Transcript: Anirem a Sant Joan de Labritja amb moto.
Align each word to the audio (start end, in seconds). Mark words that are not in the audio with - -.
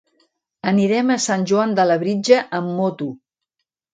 Anirem 0.71 1.11
a 1.15 1.17
Sant 1.25 1.43
Joan 1.51 1.75
de 1.79 1.85
Labritja 1.89 2.39
amb 2.61 2.73
moto. 2.81 3.13